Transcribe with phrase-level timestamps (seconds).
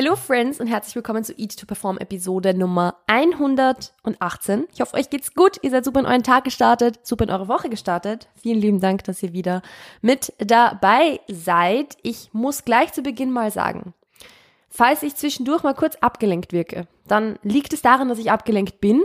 [0.00, 4.68] Hello Friends und herzlich willkommen zu Eat to Perform Episode Nummer 118.
[4.72, 5.56] Ich hoffe, euch geht's gut.
[5.62, 8.28] Ihr seid super in euren Tag gestartet, super in eure Woche gestartet.
[8.40, 9.60] Vielen lieben Dank, dass ihr wieder
[10.00, 11.96] mit dabei seid.
[12.04, 13.92] Ich muss gleich zu Beginn mal sagen,
[14.68, 19.02] falls ich zwischendurch mal kurz abgelenkt wirke, dann liegt es daran, dass ich abgelenkt bin.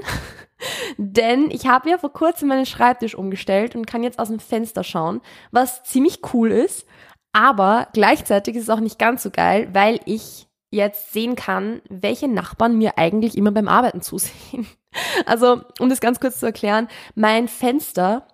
[0.98, 4.84] Denn ich habe ja vor kurzem meinen Schreibtisch umgestellt und kann jetzt aus dem Fenster
[4.84, 6.86] schauen, was ziemlich cool ist.
[7.32, 12.28] Aber gleichzeitig ist es auch nicht ganz so geil, weil ich jetzt sehen kann, welche
[12.28, 14.68] Nachbarn mir eigentlich immer beim Arbeiten zusehen.
[15.26, 18.28] Also, um das ganz kurz zu erklären, mein Fenster,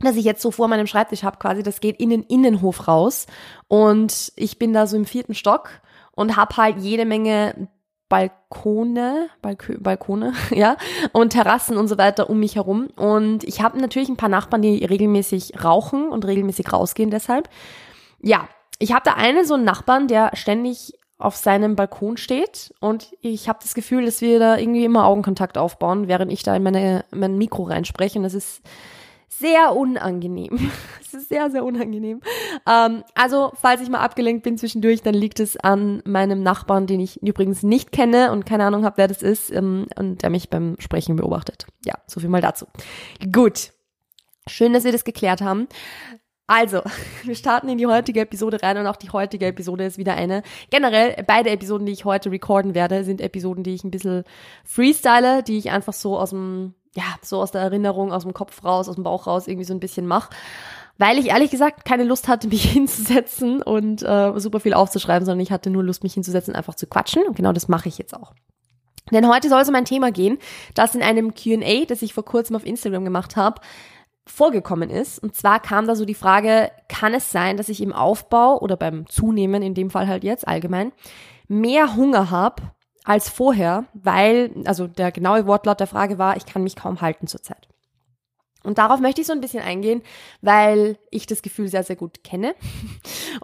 [0.00, 3.24] das ich jetzt so vor meinem Schreibtisch habe quasi, das geht in den Innenhof raus
[3.68, 5.70] und ich bin da so im vierten Stock
[6.10, 7.68] und habe halt jede Menge
[8.10, 10.76] Balkone, Balk Balkone, ja,
[11.12, 12.88] und Terrassen und so weiter um mich herum.
[12.96, 17.48] Und ich habe natürlich ein paar Nachbarn, die regelmäßig rauchen und regelmäßig rausgehen deshalb.
[18.20, 18.46] Ja,
[18.78, 20.92] ich habe da einen so einen Nachbarn, der ständig
[21.24, 25.58] auf seinem Balkon steht und ich habe das Gefühl, dass wir da irgendwie immer Augenkontakt
[25.58, 28.62] aufbauen, während ich da in meine, mein Mikro reinspreche und das ist
[29.28, 30.70] sehr unangenehm.
[31.06, 32.20] Es ist sehr, sehr unangenehm.
[32.68, 36.98] Ähm, also, falls ich mal abgelenkt bin zwischendurch, dann liegt es an meinem Nachbarn, den
[36.98, 40.50] ich übrigens nicht kenne und keine Ahnung habe, wer das ist ähm, und der mich
[40.50, 41.66] beim Sprechen beobachtet.
[41.84, 42.66] Ja, so viel mal dazu.
[43.32, 43.70] Gut.
[44.48, 45.68] Schön, dass wir das geklärt haben.
[46.46, 46.82] Also,
[47.22, 50.42] wir starten in die heutige Episode rein und auch die heutige Episode ist wieder eine.
[50.70, 54.24] Generell, beide Episoden, die ich heute recorden werde, sind Episoden, die ich ein bisschen
[54.64, 58.64] freestyle, die ich einfach so aus dem, ja, so aus der Erinnerung, aus dem Kopf
[58.64, 60.30] raus, aus dem Bauch raus irgendwie so ein bisschen mache.
[60.96, 65.40] Weil ich ehrlich gesagt keine Lust hatte, mich hinzusetzen und äh, super viel aufzuschreiben, sondern
[65.40, 67.26] ich hatte nur Lust, mich hinzusetzen, einfach zu quatschen.
[67.26, 68.32] Und genau das mache ich jetzt auch.
[69.12, 70.38] Denn heute soll es um ein Thema gehen,
[70.74, 73.60] das in einem QA, das ich vor kurzem auf Instagram gemacht habe,
[74.26, 75.18] vorgekommen ist.
[75.18, 78.76] Und zwar kam da so die Frage, kann es sein, dass ich im Aufbau oder
[78.76, 80.92] beim Zunehmen, in dem Fall halt jetzt allgemein,
[81.48, 82.62] mehr Hunger habe
[83.04, 87.26] als vorher, weil, also der genaue Wortlaut der Frage war, ich kann mich kaum halten
[87.26, 87.68] zurzeit.
[88.64, 90.02] Und darauf möchte ich so ein bisschen eingehen,
[90.40, 92.54] weil ich das Gefühl sehr, sehr gut kenne.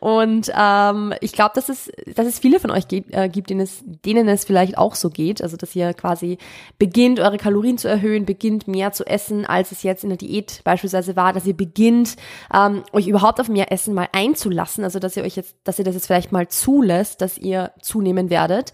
[0.01, 3.61] Und ähm, ich glaube, dass es, dass es viele von euch gibt, äh, gibt denen,
[3.61, 5.43] es, denen es vielleicht auch so geht.
[5.43, 6.39] Also, dass ihr quasi
[6.79, 10.63] beginnt, eure Kalorien zu erhöhen, beginnt mehr zu essen, als es jetzt in der Diät
[10.65, 12.17] beispielsweise war, dass ihr beginnt,
[12.53, 14.85] ähm, euch überhaupt auf mehr Essen mal einzulassen.
[14.85, 18.31] Also, dass ihr euch jetzt, dass ihr das jetzt vielleicht mal zulässt, dass ihr zunehmen
[18.31, 18.73] werdet.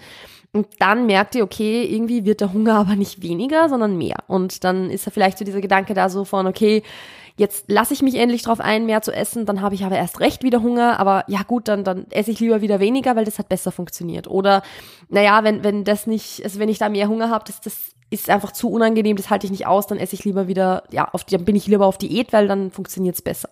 [0.53, 4.25] Und dann merkt ihr, okay, irgendwie wird der Hunger aber nicht weniger, sondern mehr.
[4.27, 6.83] Und dann ist da vielleicht so dieser Gedanke da so von, okay,
[7.37, 10.21] jetzt lasse ich mich endlich drauf ein, mehr zu essen, dann habe ich aber erst
[10.21, 13.39] recht wieder Hunger, aber ja gut, dann, dann esse ich lieber wieder weniger, weil das
[13.39, 14.27] hat besser funktioniert.
[14.27, 14.63] Oder,
[15.09, 18.31] naja, wenn, wenn das nicht, also wenn ich da mehr Hunger habe, das, das ist
[18.31, 21.25] einfach zu unangenehm, das halte ich nicht aus, dann esse ich lieber wieder, ja, auf,
[21.25, 23.51] dann bin ich lieber auf Diät, weil dann funktioniert es besser.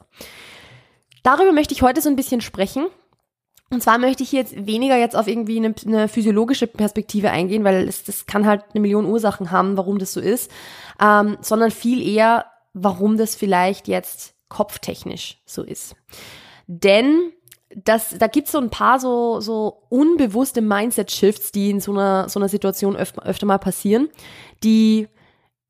[1.23, 2.87] Darüber möchte ich heute so ein bisschen sprechen
[3.71, 7.89] und zwar möchte ich jetzt weniger jetzt auf irgendwie eine, eine physiologische Perspektive eingehen, weil
[7.89, 10.51] es, das kann halt eine Million Ursachen haben, warum das so ist,
[11.01, 15.97] ähm, sondern viel eher, warum das vielleicht jetzt kopftechnisch so ist.
[16.67, 17.33] Denn
[17.75, 22.39] das, da gibt's so ein paar so, so unbewusste Mindset-Shifts, die in so einer, so
[22.39, 24.09] einer Situation öfter, öfter mal passieren,
[24.63, 25.09] die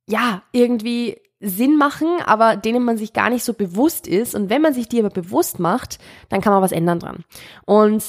[0.07, 4.35] ja irgendwie Sinn machen, aber denen man sich gar nicht so bewusst ist.
[4.35, 7.25] Und wenn man sich die aber bewusst macht, dann kann man was ändern dran.
[7.65, 8.03] Und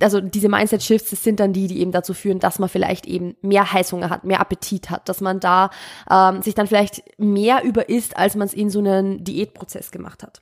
[0.00, 3.36] also diese Mindset-Shifts, das sind dann die, die eben dazu führen, dass man vielleicht eben
[3.42, 5.70] mehr Heißhunger hat, mehr Appetit hat, dass man da
[6.10, 10.22] ähm, sich dann vielleicht mehr über isst, als man es in so einen Diätprozess gemacht
[10.22, 10.40] hat.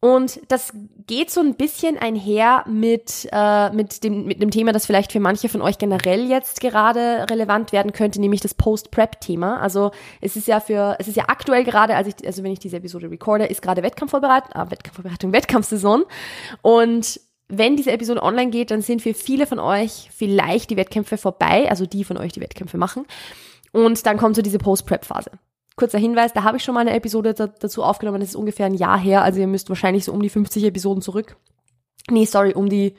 [0.00, 0.72] Und das
[1.08, 5.18] geht so ein bisschen einher mit, äh, mit, dem, mit dem Thema, das vielleicht für
[5.18, 9.58] manche von euch generell jetzt gerade relevant werden könnte, nämlich das Post-Prep-Thema.
[9.58, 12.60] Also es ist ja für, es ist ja aktuell gerade, also, ich, also wenn ich
[12.60, 16.04] diese Episode recorde, ist gerade Wettkampfvorbereitung, ah, Wettkampfvorbereitung, Wettkampfsaison.
[16.62, 21.16] Und wenn diese Episode online geht, dann sind für viele von euch vielleicht die Wettkämpfe
[21.16, 23.04] vorbei, also die von euch, die Wettkämpfe machen.
[23.72, 25.32] Und dann kommt so diese Post-Prep-Phase.
[25.78, 28.74] Kurzer Hinweis, da habe ich schon mal eine Episode dazu aufgenommen, das ist ungefähr ein
[28.74, 31.36] Jahr her, also ihr müsst wahrscheinlich so um die 50 Episoden zurück.
[32.10, 32.94] Nee, sorry, um die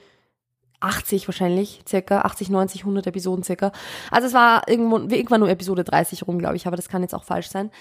[0.79, 3.71] 80 wahrscheinlich, circa 80, 90, 100 Episoden circa.
[4.11, 7.13] Also es war irgendwo, irgendwann nur Episode 30 rum, glaube ich, aber das kann jetzt
[7.13, 7.71] auch falsch sein.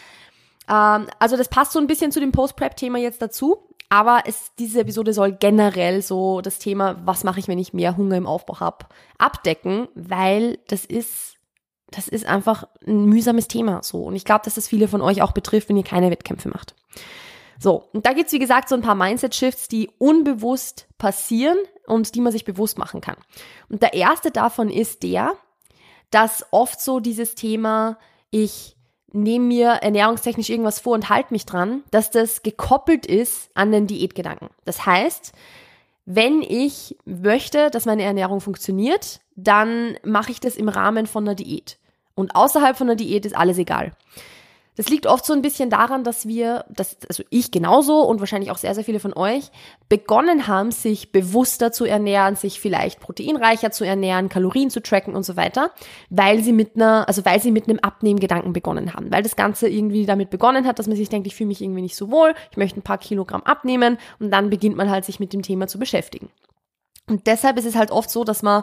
[0.69, 3.69] Ähm, also das passt so ein bisschen zu dem Post-Prep-Thema jetzt dazu.
[3.91, 7.97] Aber es, diese Episode soll generell so das Thema, was mache ich, wenn ich mehr
[7.97, 8.87] Hunger im Aufbau habe,
[9.17, 11.38] abdecken, weil das ist
[11.91, 14.03] das ist einfach ein mühsames Thema so.
[14.03, 16.75] Und ich glaube, dass das viele von euch auch betrifft, wenn ihr keine Wettkämpfe macht.
[17.59, 22.21] So, und da gibt's wie gesagt so ein paar Mindset-Shifts, die unbewusst passieren und die
[22.21, 23.17] man sich bewusst machen kann.
[23.69, 25.33] Und der erste davon ist der,
[26.11, 27.99] dass oft so dieses Thema,
[28.31, 28.77] ich
[29.13, 33.87] nehme mir ernährungstechnisch irgendwas vor und halte mich dran, dass das gekoppelt ist an den
[33.87, 34.51] Diätgedanken.
[34.65, 35.33] Das heißt,
[36.11, 41.35] wenn ich möchte, dass meine Ernährung funktioniert, dann mache ich das im Rahmen von einer
[41.35, 41.77] Diät.
[42.15, 43.93] Und außerhalb von einer Diät ist alles egal.
[44.79, 48.53] Das liegt oft so ein bisschen daran, dass wir, dass, also ich genauso und wahrscheinlich
[48.53, 49.51] auch sehr, sehr viele von euch,
[49.89, 55.25] begonnen haben, sich bewusster zu ernähren, sich vielleicht proteinreicher zu ernähren, Kalorien zu tracken und
[55.25, 55.73] so weiter,
[56.11, 59.69] weil sie mit einer, also weil sie mit einem Abnehmgedanken begonnen haben, weil das Ganze
[59.69, 62.33] irgendwie damit begonnen hat, dass man sich denkt, ich fühle mich irgendwie nicht so wohl,
[62.53, 65.67] ich möchte ein paar Kilogramm abnehmen und dann beginnt man halt sich mit dem Thema
[65.67, 66.31] zu beschäftigen.
[67.09, 68.63] Und deshalb ist es halt oft so, dass man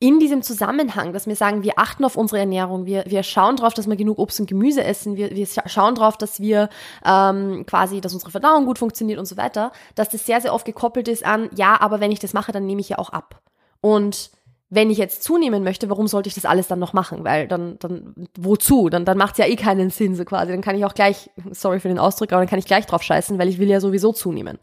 [0.00, 3.74] in diesem Zusammenhang, dass wir sagen, wir achten auf unsere Ernährung, wir, wir schauen drauf,
[3.74, 6.68] dass wir genug Obst und Gemüse essen, wir, wir schauen drauf, dass wir
[7.04, 10.64] ähm, quasi, dass unsere Verdauung gut funktioniert und so weiter, dass das sehr, sehr oft
[10.64, 13.40] gekoppelt ist an, ja, aber wenn ich das mache, dann nehme ich ja auch ab.
[13.80, 14.30] Und
[14.70, 17.24] wenn ich jetzt zunehmen möchte, warum sollte ich das alles dann noch machen?
[17.24, 18.90] Weil dann, dann, wozu?
[18.90, 20.52] Dann, dann macht es ja eh keinen Sinn, so quasi.
[20.52, 23.02] Dann kann ich auch gleich, sorry für den Ausdruck, aber dann kann ich gleich drauf
[23.02, 24.58] scheißen, weil ich will ja sowieso zunehmen.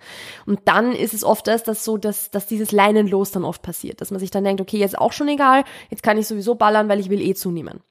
[0.45, 3.99] Und dann ist es oft das, dass so, dass, dass dieses Leinenlos dann oft passiert,
[3.99, 6.87] dass man sich dann denkt, okay, jetzt auch schon egal, jetzt kann ich sowieso ballern,
[6.87, 7.81] weil ich will eh zunehmen.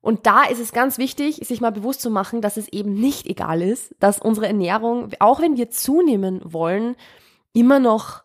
[0.00, 3.26] Und da ist es ganz wichtig, sich mal bewusst zu machen, dass es eben nicht
[3.26, 6.94] egal ist, dass unsere Ernährung, auch wenn wir zunehmen wollen,
[7.52, 8.22] immer noch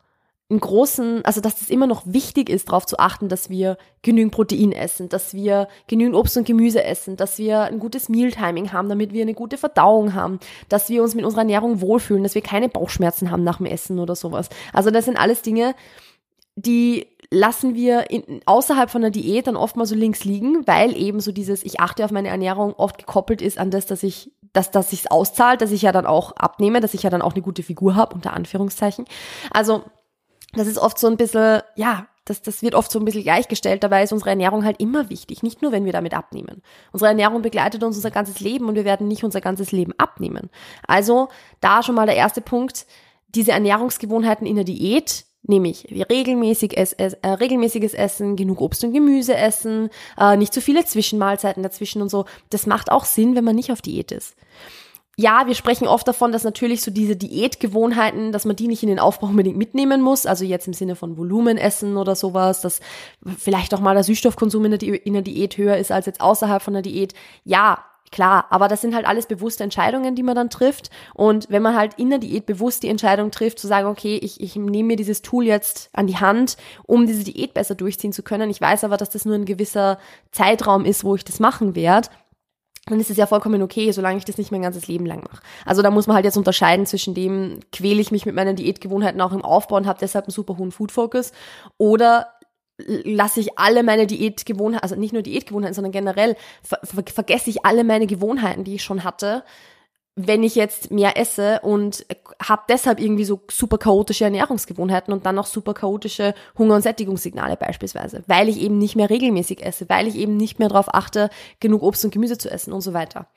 [0.50, 4.34] einen großen, also dass es immer noch wichtig ist, darauf zu achten, dass wir genügend
[4.34, 8.90] Protein essen, dass wir genügend Obst und Gemüse essen, dass wir ein gutes Mealtiming haben,
[8.90, 12.42] damit wir eine gute Verdauung haben, dass wir uns mit unserer Ernährung wohlfühlen, dass wir
[12.42, 14.50] keine Bauchschmerzen haben nach dem Essen oder sowas.
[14.74, 15.76] Also das sind alles Dinge,
[16.56, 20.96] die lassen wir in, außerhalb von der Diät dann oft mal so links liegen, weil
[20.96, 24.32] eben so dieses ich achte auf meine Ernährung oft gekoppelt ist an das, dass ich
[24.52, 27.34] dass dass sich's auszahlt, dass ich ja dann auch abnehme, dass ich ja dann auch
[27.34, 29.06] eine gute Figur habe unter Anführungszeichen.
[29.52, 29.84] Also
[30.54, 33.84] das ist oft so ein bisschen, ja, das, das wird oft so ein bisschen gleichgestellt.
[33.84, 36.62] Dabei ist unsere Ernährung halt immer wichtig, nicht nur, wenn wir damit abnehmen.
[36.92, 40.50] Unsere Ernährung begleitet uns unser ganzes Leben und wir werden nicht unser ganzes Leben abnehmen.
[40.88, 41.28] Also
[41.60, 42.86] da schon mal der erste Punkt,
[43.28, 48.94] diese Ernährungsgewohnheiten in der Diät, nämlich regelmäßig ess, ess, äh, regelmäßiges Essen, genug Obst und
[48.94, 52.24] Gemüse essen, äh, nicht zu viele Zwischenmahlzeiten dazwischen und so.
[52.50, 54.36] Das macht auch Sinn, wenn man nicht auf Diät ist
[55.16, 58.90] ja, wir sprechen oft davon, dass natürlich so diese Diätgewohnheiten, dass man die nicht in
[58.90, 60.26] den Aufbau unbedingt mitnehmen muss.
[60.26, 62.80] Also jetzt im Sinne von Volumenessen oder sowas, dass
[63.38, 66.20] vielleicht auch mal der Süßstoffkonsum in der, Di in der Diät höher ist als jetzt
[66.20, 67.14] außerhalb von der Diät.
[67.44, 70.90] Ja, klar, aber das sind halt alles bewusste Entscheidungen, die man dann trifft.
[71.14, 74.42] Und wenn man halt in der Diät bewusst die Entscheidung trifft, zu sagen, okay, ich,
[74.42, 76.58] ich nehme mir dieses Tool jetzt an die Hand,
[76.88, 78.50] um diese Diät besser durchziehen zu können.
[78.50, 80.00] Ich weiß aber, dass das nur ein gewisser
[80.32, 82.10] Zeitraum ist, wo ich das machen werde
[82.88, 85.42] dann ist es ja vollkommen okay, solange ich das nicht mein ganzes Leben lang mache.
[85.66, 89.22] Also da muss man halt jetzt unterscheiden zwischen dem, quäle ich mich mit meinen Diätgewohnheiten
[89.22, 91.32] auch im Aufbau und habe deshalb einen super hohen Food-Focus
[91.78, 92.28] oder
[92.78, 97.66] lasse ich alle meine Diätgewohnheiten, also nicht nur Diätgewohnheiten, sondern generell ver ver vergesse ich
[97.66, 99.44] alle meine Gewohnheiten, die ich schon hatte
[100.16, 102.06] wenn ich jetzt mehr esse und
[102.42, 107.58] habe deshalb irgendwie so super chaotische Ernährungsgewohnheiten und dann noch super chaotische Hunger- und Sättigungssignale
[107.58, 111.30] beispielsweise, weil ich eben nicht mehr regelmäßig esse, weil ich eben nicht mehr darauf achte,
[111.60, 113.28] genug Obst und Gemüse zu essen und so weiter.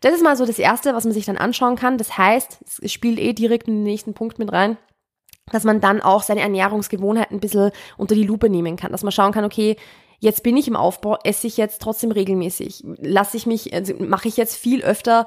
[0.00, 1.98] Das ist mal so das Erste, was man sich dann anschauen kann.
[1.98, 4.76] Das heißt, es spielt eh direkt in den nächsten Punkt mit rein,
[5.52, 9.12] dass man dann auch seine Ernährungsgewohnheiten ein bisschen unter die Lupe nehmen kann, dass man
[9.12, 9.76] schauen kann, okay,
[10.20, 14.28] jetzt bin ich im Aufbau, esse ich jetzt trotzdem regelmäßig, lasse ich mich, also mache
[14.28, 15.26] ich jetzt viel öfter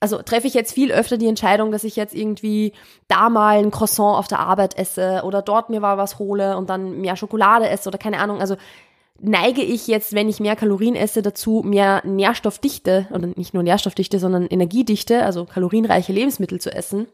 [0.00, 2.72] also treffe ich jetzt viel öfter die Entscheidung, dass ich jetzt irgendwie
[3.06, 6.70] da mal ein Croissant auf der Arbeit esse oder dort mir mal was hole und
[6.70, 8.40] dann mehr Schokolade esse oder keine Ahnung.
[8.40, 8.56] Also
[9.20, 14.18] neige ich jetzt, wenn ich mehr Kalorien esse, dazu, mehr Nährstoffdichte oder nicht nur Nährstoffdichte,
[14.18, 17.06] sondern Energiedichte, also kalorienreiche Lebensmittel zu essen.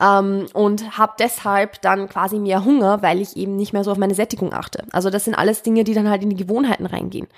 [0.00, 3.98] Ähm, und habe deshalb dann quasi mehr Hunger, weil ich eben nicht mehr so auf
[3.98, 4.84] meine Sättigung achte.
[4.92, 7.28] Also das sind alles Dinge, die dann halt in die Gewohnheiten reingehen.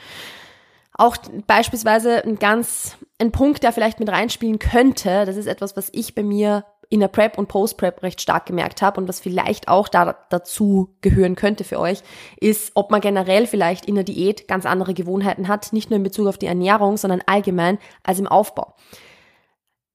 [0.97, 1.17] Auch
[1.47, 6.15] beispielsweise ein ganz, ein Punkt, der vielleicht mit reinspielen könnte, das ist etwas, was ich
[6.15, 9.89] bei mir in der Prep und Post-Prep recht stark gemerkt habe und was vielleicht auch
[9.89, 12.03] da dazu gehören könnte für euch,
[12.39, 16.03] ist, ob man generell vielleicht in der Diät ganz andere Gewohnheiten hat, nicht nur in
[16.03, 18.75] Bezug auf die Ernährung, sondern allgemein als im Aufbau.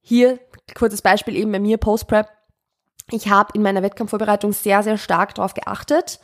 [0.02, 0.40] Hier
[0.76, 2.28] kurzes Beispiel eben bei mir Post-Prep.
[3.12, 6.20] Ich habe in meiner Wettkampfvorbereitung sehr, sehr stark darauf geachtet,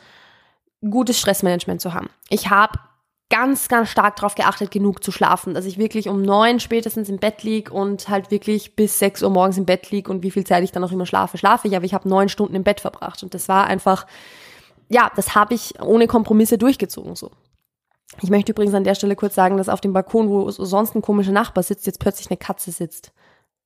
[0.80, 2.10] gutes Stressmanagement zu haben.
[2.28, 2.78] Ich habe
[3.28, 7.18] ganz, ganz stark darauf geachtet, genug zu schlafen, dass ich wirklich um neun spätestens im
[7.18, 10.44] Bett lieg und halt wirklich bis sechs Uhr morgens im Bett lieg und wie viel
[10.44, 12.80] Zeit ich dann auch immer schlafe, schlafe ich, aber ich habe neun Stunden im Bett
[12.80, 14.06] verbracht und das war einfach,
[14.88, 17.30] ja, das habe ich ohne Kompromisse durchgezogen so.
[18.22, 21.02] Ich möchte übrigens an der Stelle kurz sagen, dass auf dem Balkon, wo sonst ein
[21.02, 23.12] komischer Nachbar sitzt, jetzt plötzlich eine Katze sitzt.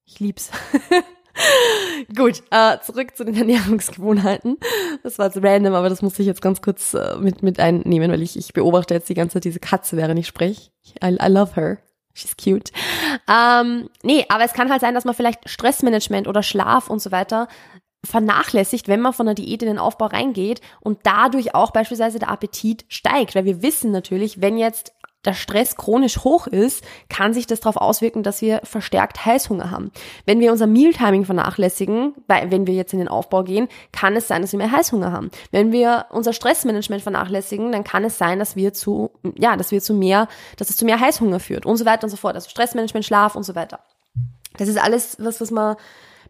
[0.07, 0.51] Ich lieb's.
[2.17, 4.59] Gut, äh, zurück zu den Ernährungsgewohnheiten.
[5.03, 8.11] Das war jetzt random, aber das musste ich jetzt ganz kurz äh, mit, mit einnehmen,
[8.11, 10.71] weil ich, ich beobachte jetzt die ganze Zeit diese Katze, während ich spreche.
[11.03, 11.79] I, I love her.
[12.13, 12.73] She's cute.
[13.29, 17.13] Ähm, nee, aber es kann halt sein, dass man vielleicht Stressmanagement oder Schlaf und so
[17.13, 17.49] weiter
[18.05, 22.31] vernachlässigt, wenn man von einer Diät in den Aufbau reingeht und dadurch auch beispielsweise der
[22.31, 24.93] Appetit steigt, weil wir wissen natürlich, wenn jetzt
[25.25, 29.91] der Stress chronisch hoch ist, kann sich das darauf auswirken, dass wir verstärkt Heißhunger haben.
[30.25, 34.29] Wenn wir unser Mealtiming vernachlässigen, weil wenn wir jetzt in den Aufbau gehen, kann es
[34.29, 35.31] sein, dass wir mehr Heißhunger haben.
[35.51, 39.83] Wenn wir unser Stressmanagement vernachlässigen, dann kann es sein, dass wir zu, ja, dass wir
[39.83, 42.35] zu mehr, dass es zu mehr Heißhunger führt und so weiter und so fort.
[42.35, 43.81] Also Stressmanagement, Schlaf und so weiter.
[44.57, 45.77] Das ist alles was, was man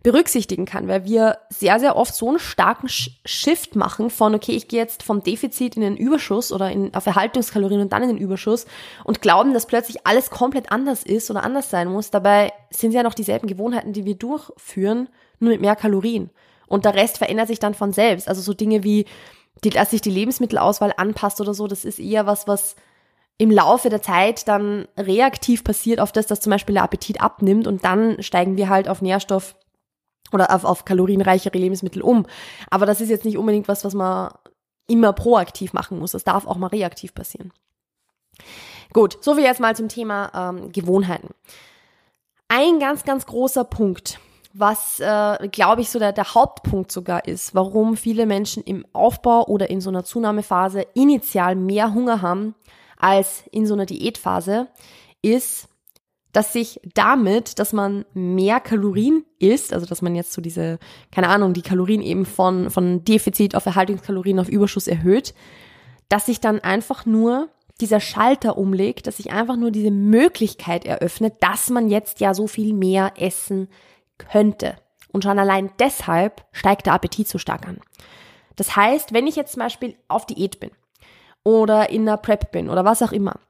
[0.02, 4.69] berücksichtigen kann, weil wir sehr, sehr oft so einen starken Shift machen von, okay, ich
[4.69, 8.19] gehe jetzt vom Defizit in den Überschuss oder in, auf Erhaltungskalorien und dann in den
[8.19, 8.66] Überschuss
[9.04, 12.11] und glauben, dass plötzlich alles komplett anders ist oder anders sein muss.
[12.11, 16.30] Dabei sind es ja noch dieselben Gewohnheiten, die wir durchführen, nur mit mehr Kalorien.
[16.66, 18.26] Und der Rest verändert sich dann von selbst.
[18.26, 19.04] Also so Dinge wie,
[19.64, 22.76] die, dass sich die Lebensmittelauswahl anpasst oder so, das ist eher was, was
[23.37, 27.66] im Laufe der Zeit dann reaktiv passiert auf das, dass zum Beispiel der Appetit abnimmt
[27.66, 29.57] und dann steigen wir halt auf Nährstoff
[30.32, 32.26] oder auf, auf kalorienreichere Lebensmittel um.
[32.70, 34.32] Aber das ist jetzt nicht unbedingt was, was man
[34.87, 36.12] immer proaktiv machen muss.
[36.12, 37.52] Das darf auch mal reaktiv passieren.
[38.92, 41.28] Gut, so viel jetzt mal zum Thema ähm, Gewohnheiten.
[42.49, 44.18] Ein ganz, ganz großer Punkt,
[44.52, 49.46] was, äh, glaube ich, so der, der Hauptpunkt sogar ist, warum viele Menschen im Aufbau
[49.46, 52.56] oder in so einer Zunahmephase initial mehr Hunger haben
[52.99, 54.66] als in so einer Diätphase,
[55.22, 55.68] ist,
[56.32, 60.78] dass sich damit, dass man mehr Kalorien isst, also dass man jetzt so diese,
[61.11, 65.35] keine Ahnung, die Kalorien eben von, von Defizit auf Erhaltungskalorien auf Überschuss erhöht,
[66.09, 67.49] dass sich dann einfach nur
[67.80, 72.47] dieser Schalter umlegt, dass sich einfach nur diese Möglichkeit eröffnet, dass man jetzt ja so
[72.47, 73.68] viel mehr essen
[74.18, 74.76] könnte.
[75.12, 77.80] Und schon allein deshalb steigt der Appetit so stark an.
[78.56, 80.70] Das heißt, wenn ich jetzt zum Beispiel auf Diät bin
[81.42, 83.40] oder in einer Prep bin oder was auch immer,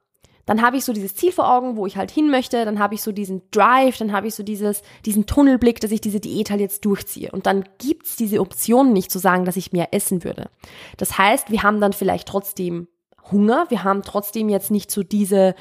[0.46, 2.94] dann habe ich so dieses Ziel vor Augen, wo ich halt hin möchte, dann habe
[2.94, 6.50] ich so diesen Drive, dann habe ich so dieses, diesen Tunnelblick, dass ich diese Diät
[6.50, 7.30] halt jetzt durchziehe.
[7.30, 10.50] Und dann gibt's diese Option nicht zu sagen, dass ich mehr essen würde.
[10.96, 12.88] Das heißt, wir haben dann vielleicht trotzdem
[13.30, 15.54] Hunger, wir haben trotzdem jetzt nicht so diese,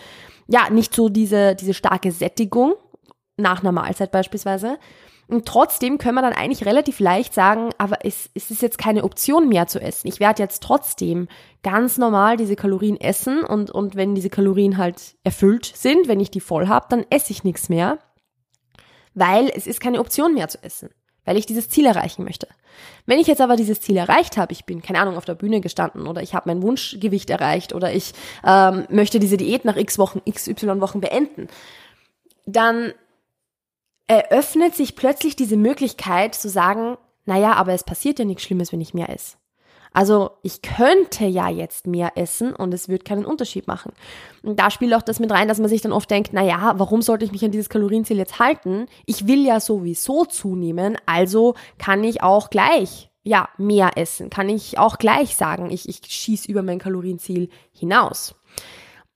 [0.48, 2.74] ja, nicht so diese, diese starke Sättigung
[3.38, 4.80] nach einer Mahlzeit beispielsweise,
[5.30, 9.04] und trotzdem können wir dann eigentlich relativ leicht sagen, aber es, es ist jetzt keine
[9.04, 10.08] Option mehr zu essen.
[10.08, 11.28] Ich werde jetzt trotzdem
[11.64, 16.32] ganz normal diese Kalorien essen und, und wenn diese Kalorien halt erfüllt sind, wenn ich
[16.32, 18.00] die voll habe, dann esse ich nichts mehr,
[19.14, 20.90] weil es ist keine Option mehr zu essen,
[21.26, 22.48] weil ich dieses Ziel erreichen möchte.
[23.06, 25.60] Wenn ich jetzt aber dieses Ziel erreicht habe, ich bin, keine Ahnung, auf der Bühne
[25.60, 28.14] gestanden oder ich habe mein Wunschgewicht erreicht oder ich
[28.46, 31.48] ähm, möchte diese Diät nach x Wochen, xy Wochen beenden,
[32.46, 32.94] dann
[34.08, 38.82] eröffnet sich plötzlich diese Möglichkeit zu sagen, naja, aber es passiert ja nichts Schlimmes, wenn
[38.82, 39.39] ich mehr esse.
[39.92, 43.92] Also ich könnte ja jetzt mehr essen und es wird keinen Unterschied machen.
[44.44, 47.02] Und da spielt auch das mit rein, dass man sich dann oft denkt, naja, warum
[47.02, 48.88] sollte ich mich an dieses Kalorienziel jetzt halten?
[49.06, 54.30] Ich will ja sowieso zunehmen, also kann ich auch gleich, ja, mehr essen.
[54.30, 58.36] Kann ich auch gleich sagen, ich, ich schieße über mein Kalorienziel hinaus.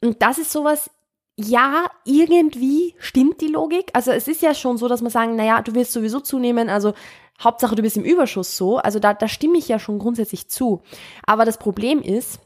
[0.01, 0.89] Und das ist sowas,
[1.35, 3.89] ja, irgendwie stimmt die Logik.
[3.93, 6.93] Also es ist ja schon so, dass man sagen, naja, du willst sowieso zunehmen, also
[7.41, 8.77] Hauptsache du bist im Überschuss so.
[8.77, 10.81] Also da, da stimme ich ja schon grundsätzlich zu.
[11.25, 12.39] Aber das Problem ist,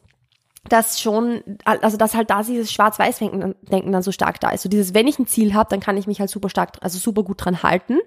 [0.70, 4.64] dass schon, also dass halt da dieses Schwarz-Weiß-Denken dann so stark da ist.
[4.64, 6.98] So dieses, wenn ich ein Ziel habe, dann kann ich mich halt super stark, also
[6.98, 8.00] super gut dran halten.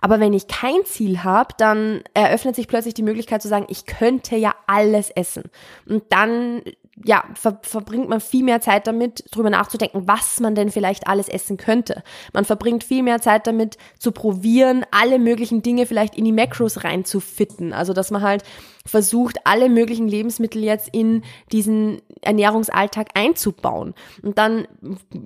[0.00, 3.84] Aber wenn ich kein Ziel habe, dann eröffnet sich plötzlich die Möglichkeit zu sagen, ich
[3.84, 5.44] könnte ja alles essen.
[5.86, 6.62] Und dann
[7.04, 11.28] ja, ver verbringt man viel mehr Zeit damit, drüber nachzudenken, was man denn vielleicht alles
[11.28, 12.02] essen könnte.
[12.32, 16.84] Man verbringt viel mehr Zeit damit, zu probieren, alle möglichen Dinge vielleicht in die Macros
[16.84, 17.72] reinzufitten.
[17.72, 18.42] Also, dass man halt
[18.86, 23.94] versucht, alle möglichen Lebensmittel jetzt in diesen Ernährungsalltag einzubauen.
[24.22, 24.66] Und dann,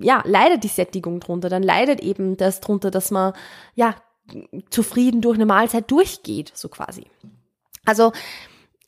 [0.01, 1.49] ja, leidet die Sättigung drunter.
[1.49, 3.33] Dann leidet eben das drunter, dass man,
[3.75, 3.95] ja,
[4.69, 7.05] zufrieden durch eine Mahlzeit durchgeht, so quasi.
[7.85, 8.11] Also,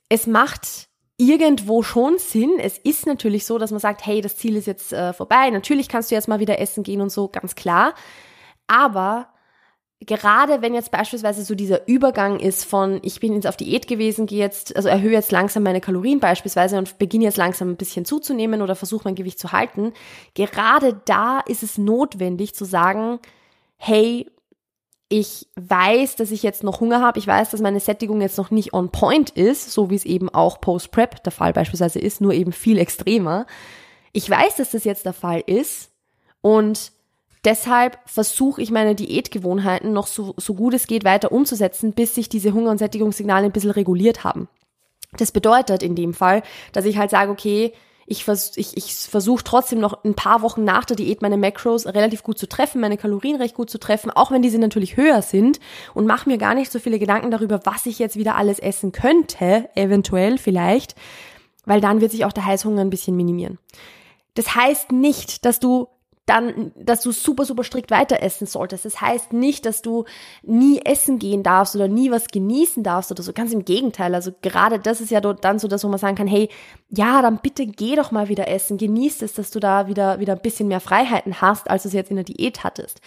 [0.07, 2.59] es macht irgendwo schon Sinn.
[2.59, 5.49] Es ist natürlich so, dass man sagt, hey, das Ziel ist jetzt äh, vorbei.
[5.49, 7.93] Natürlich kannst du jetzt mal wieder essen gehen und so, ganz klar.
[8.67, 9.29] Aber
[10.01, 14.25] gerade wenn jetzt beispielsweise so dieser Übergang ist von, ich bin jetzt auf Diät gewesen,
[14.25, 18.05] gehe jetzt, also erhöhe jetzt langsam meine Kalorien beispielsweise und beginne jetzt langsam ein bisschen
[18.05, 19.93] zuzunehmen oder versuche mein Gewicht zu halten,
[20.33, 23.19] gerade da ist es notwendig zu sagen,
[23.77, 24.29] hey,
[25.07, 28.51] ich weiß, dass ich jetzt noch Hunger habe, ich weiß, dass meine Sättigung jetzt noch
[28.51, 32.33] nicht on point ist, so wie es eben auch Post-Prep der Fall beispielsweise ist, nur
[32.33, 33.45] eben viel extremer.
[34.13, 35.91] Ich weiß, dass das jetzt der Fall ist
[36.41, 36.91] und
[37.43, 42.27] deshalb versuche ich meine Diätgewohnheiten noch so, so gut es geht weiter umzusetzen, bis sich
[42.27, 44.47] diese Hunger- und Sättigungssignale ein bisschen reguliert haben.
[45.17, 46.41] Das bedeutet in dem Fall,
[46.73, 47.73] dass ich halt sage, okay,
[48.07, 51.87] ich, vers ich, ich versuche trotzdem noch ein paar Wochen nach der Diät meine Macros
[51.87, 55.21] relativ gut zu treffen, meine Kalorien recht gut zu treffen, auch wenn diese natürlich höher
[55.21, 55.59] sind
[55.93, 58.91] und mache mir gar nicht so viele Gedanken darüber, was ich jetzt wieder alles essen
[58.91, 60.95] könnte, eventuell vielleicht,
[61.65, 63.57] weil dann wird sich auch der Heißhunger ein bisschen minimieren.
[64.35, 65.87] Das heißt nicht, dass du
[66.25, 68.85] dann, dass du super, super strikt weiter essen solltest.
[68.85, 70.05] Das heißt nicht, dass du
[70.41, 73.31] nie essen gehen darfst oder nie was genießen darfst oder so.
[73.31, 74.15] Ganz im Gegenteil.
[74.15, 76.49] Also gerade das ist ja dann so, dass wo man sagen kann, hey,
[76.89, 78.77] ja, dann bitte geh doch mal wieder essen.
[78.77, 81.93] Genieß es, dass du da wieder, wieder ein bisschen mehr Freiheiten hast, als du es
[81.93, 83.01] jetzt in der Diät hattest.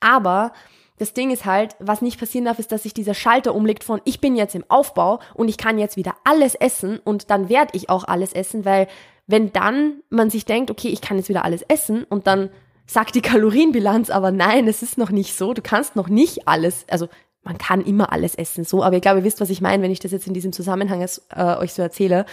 [0.00, 0.52] Aber
[0.98, 4.00] das Ding ist halt, was nicht passieren darf, ist, dass sich dieser Schalter umlegt von
[4.04, 7.76] ich bin jetzt im Aufbau und ich kann jetzt wieder alles essen und dann werde
[7.76, 8.88] ich auch alles essen, weil
[9.28, 12.50] wenn dann man sich denkt, okay, ich kann jetzt wieder alles essen und dann
[12.86, 16.86] sagt die Kalorienbilanz aber nein, es ist noch nicht so, du kannst noch nicht alles,
[16.88, 17.08] also
[17.44, 19.92] man kann immer alles essen, so, aber ich glaube, ihr wisst, was ich meine, wenn
[19.92, 22.26] ich das jetzt in diesem Zusammenhang äh, euch so erzähle.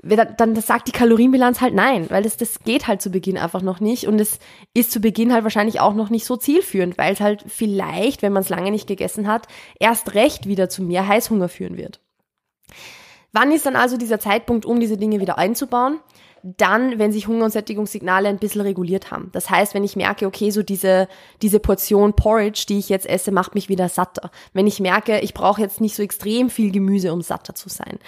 [0.00, 3.62] Dann das sagt die Kalorienbilanz halt nein, weil das, das geht halt zu Beginn einfach
[3.62, 4.38] noch nicht und es
[4.72, 8.32] ist zu Beginn halt wahrscheinlich auch noch nicht so zielführend, weil es halt vielleicht, wenn
[8.32, 9.48] man es lange nicht gegessen hat,
[9.80, 11.98] erst recht wieder zu mehr Heißhunger führen wird.
[13.32, 16.00] Wann ist dann also dieser Zeitpunkt, um diese Dinge wieder einzubauen?
[16.42, 19.30] Dann, wenn sich Hunger- und Sättigungssignale ein bisschen reguliert haben.
[19.32, 21.08] Das heißt, wenn ich merke, okay, so diese,
[21.42, 24.30] diese Portion Porridge, die ich jetzt esse, macht mich wieder satter.
[24.52, 27.98] Wenn ich merke, ich brauche jetzt nicht so extrem viel Gemüse, um satter zu sein.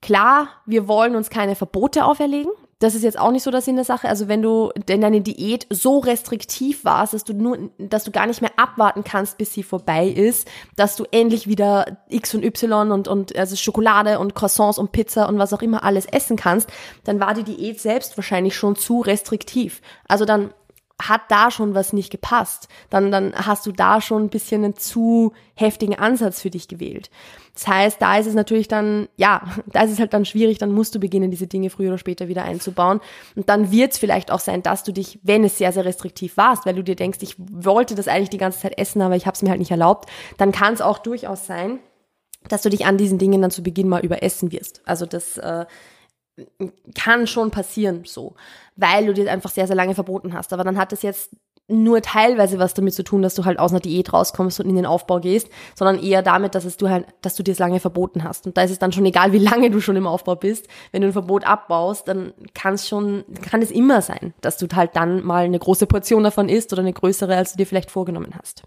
[0.00, 3.76] Klar, wir wollen uns keine Verbote auferlegen das ist jetzt auch nicht so das in
[3.76, 4.08] der Sache.
[4.08, 8.26] Also wenn du denn deine Diät so restriktiv warst, dass du nur, dass du gar
[8.26, 12.92] nicht mehr abwarten kannst, bis sie vorbei ist, dass du endlich wieder X und Y
[12.92, 16.68] und, und also Schokolade und Croissants und Pizza und was auch immer alles essen kannst,
[17.04, 19.80] dann war die Diät selbst wahrscheinlich schon zu restriktiv.
[20.06, 20.50] Also dann
[21.00, 22.68] hat da schon was nicht gepasst.
[22.88, 27.10] Dann, dann hast du da schon ein bisschen einen zu heftigen Ansatz für dich gewählt.
[27.54, 30.72] Das heißt, da ist es natürlich dann, ja, da ist es halt dann schwierig, dann
[30.72, 33.00] musst du beginnen, diese Dinge früher oder später wieder einzubauen.
[33.34, 36.36] Und dann wird es vielleicht auch sein, dass du dich, wenn es sehr, sehr restriktiv
[36.36, 39.26] warst, weil du dir denkst, ich wollte das eigentlich die ganze Zeit essen, aber ich
[39.26, 41.78] habe es mir halt nicht erlaubt, dann kann es auch durchaus sein,
[42.48, 44.80] dass du dich an diesen Dingen dann zu Beginn mal überessen wirst.
[44.86, 45.66] Also das äh,
[46.94, 48.34] kann schon passieren so,
[48.76, 50.52] weil du dir einfach sehr, sehr lange verboten hast.
[50.52, 51.30] Aber dann hat es jetzt
[51.68, 54.76] nur teilweise was damit zu tun, dass du halt aus einer Diät rauskommst und in
[54.76, 57.80] den Aufbau gehst, sondern eher damit, dass es du halt, dass du dir es lange
[57.80, 58.46] verboten hast.
[58.46, 60.68] Und da ist es dann schon egal, wie lange du schon im Aufbau bist.
[60.92, 64.68] Wenn du ein Verbot abbaust, dann kann es schon, kann es immer sein, dass du
[64.74, 67.90] halt dann mal eine große Portion davon isst oder eine größere, als du dir vielleicht
[67.90, 68.62] vorgenommen hast.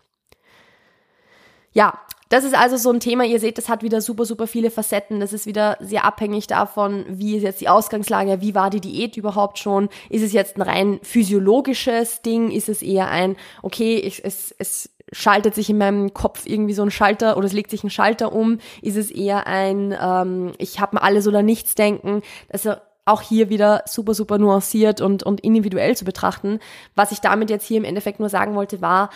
[1.72, 2.00] Ja,
[2.30, 5.20] das ist also so ein Thema, ihr seht, das hat wieder super, super viele Facetten.
[5.20, 9.18] Das ist wieder sehr abhängig davon, wie ist jetzt die Ausgangslage, wie war die Diät
[9.18, 9.90] überhaupt schon?
[10.10, 12.52] Ist es jetzt ein rein physiologisches Ding?
[12.52, 16.84] Ist es eher ein, okay, ich, es, es schaltet sich in meinem Kopf irgendwie so
[16.84, 18.60] ein Schalter oder es legt sich ein Schalter um?
[18.84, 22.22] Ist es eher ein, ähm, ich habe mir alles oder nichts denken?
[22.48, 26.60] Also auch hier wieder super, super nuanciert und, und individuell zu betrachten.
[26.96, 29.10] Was ich damit jetzt hier im Endeffekt nur sagen wollte, war,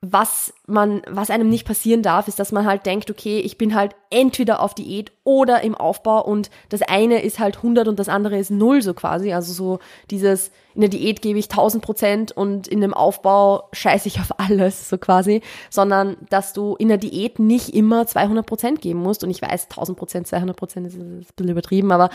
[0.00, 3.74] was man, was einem nicht passieren darf, ist, dass man halt denkt, okay, ich bin
[3.74, 8.08] halt entweder auf Diät oder im Aufbau und das eine ist halt 100 und das
[8.08, 9.32] andere ist null so quasi.
[9.32, 14.06] Also so dieses, in der Diät gebe ich 1000 Prozent und in dem Aufbau scheiße
[14.06, 18.80] ich auf alles so quasi, sondern dass du in der Diät nicht immer 200 Prozent
[18.80, 22.10] geben musst und ich weiß, 1000 Prozent, 200 Prozent ist, ein bisschen übertrieben, aber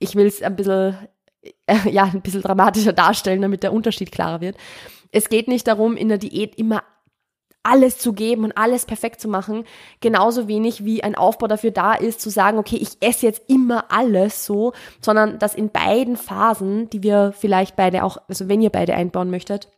[0.00, 0.98] ich will es ein bisschen,
[1.66, 4.56] äh, ja, ein bisschen dramatischer darstellen, damit der Unterschied klarer wird.
[5.12, 6.82] Es geht nicht darum, in der Diät immer
[7.68, 9.64] alles zu geben und alles perfekt zu machen,
[10.00, 13.92] genauso wenig wie ein Aufbau dafür da ist, zu sagen, okay, ich esse jetzt immer
[13.92, 18.70] alles so, sondern dass in beiden Phasen, die wir vielleicht beide auch, also wenn ihr
[18.70, 19.68] beide einbauen möchtet,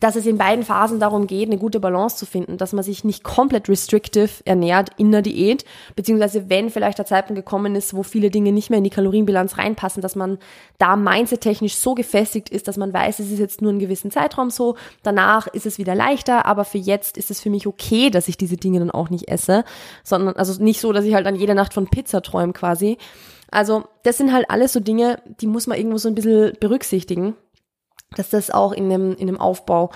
[0.00, 3.04] dass es in beiden Phasen darum geht, eine gute Balance zu finden, dass man sich
[3.04, 8.02] nicht komplett restrictive ernährt in der Diät, beziehungsweise wenn vielleicht der Zeitpunkt gekommen ist, wo
[8.02, 10.38] viele Dinge nicht mehr in die Kalorienbilanz reinpassen, dass man
[10.78, 14.50] da mindset-technisch so gefestigt ist, dass man weiß, es ist jetzt nur einen gewissen Zeitraum
[14.50, 18.28] so, danach ist es wieder leichter, aber für jetzt ist es für mich okay, dass
[18.28, 19.64] ich diese Dinge dann auch nicht esse,
[20.02, 22.98] sondern also nicht so, dass ich halt an jeder Nacht von Pizza träume quasi.
[23.50, 27.36] Also das sind halt alles so Dinge, die muss man irgendwo so ein bisschen berücksichtigen
[28.14, 29.90] dass das auch in dem, in dem Aufbau,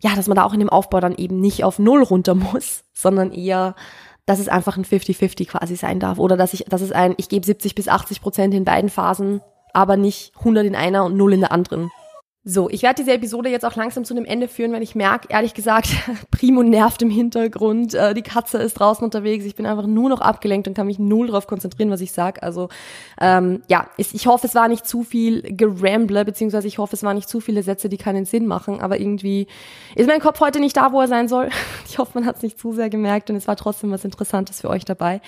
[0.00, 2.84] ja, dass man da auch in dem Aufbau dann eben nicht auf Null runter muss,
[2.92, 3.74] sondern eher,
[4.26, 6.18] dass es einfach ein 50-50 quasi sein darf.
[6.18, 9.40] Oder dass ich, dass es ein, ich gebe 70 bis 80 Prozent in beiden Phasen,
[9.72, 11.90] aber nicht 100 in einer und 0 in der anderen.
[12.46, 15.28] So, ich werde diese Episode jetzt auch langsam zu einem Ende führen, weil ich merke,
[15.30, 15.88] ehrlich gesagt,
[16.30, 20.20] Primo nervt im Hintergrund, äh, die Katze ist draußen unterwegs, ich bin einfach nur noch
[20.20, 22.42] abgelenkt und kann mich null darauf konzentrieren, was ich sag.
[22.42, 22.68] Also
[23.18, 27.16] ähm, ja, ich hoffe, es war nicht zu viel Geramble, beziehungsweise ich hoffe, es waren
[27.16, 29.46] nicht zu viele Sätze, die keinen Sinn machen, aber irgendwie
[29.94, 31.48] ist mein Kopf heute nicht da, wo er sein soll.
[31.88, 34.60] Ich hoffe, man hat es nicht zu sehr gemerkt und es war trotzdem was Interessantes
[34.60, 35.20] für euch dabei.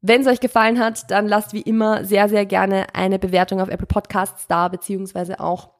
[0.00, 3.68] Wenn es euch gefallen hat, dann lasst wie immer sehr, sehr gerne eine Bewertung auf
[3.68, 5.70] Apple Podcasts da, beziehungsweise auch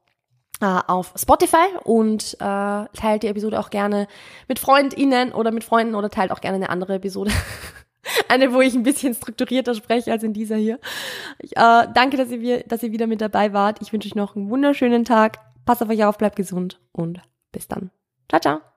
[0.63, 4.07] auf Spotify und äh, teilt die Episode auch gerne
[4.49, 7.31] mit FreundInnen oder mit Freunden oder teilt auch gerne eine andere Episode.
[8.29, 10.79] eine, wo ich ein bisschen strukturierter spreche als in dieser hier.
[11.39, 13.79] Ich, äh, danke, dass ihr, dass ihr wieder mit dabei wart.
[13.81, 15.39] Ich wünsche euch noch einen wunderschönen Tag.
[15.65, 17.21] Passt auf euch auf, bleibt gesund und
[17.53, 17.91] bis dann.
[18.29, 18.72] Ciao, ciao.